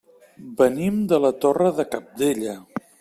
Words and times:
Venim 0.61 0.97
de 1.11 1.19
la 1.25 1.31
Torre 1.45 1.69
de 1.81 1.85
Cabdella. 1.93 2.57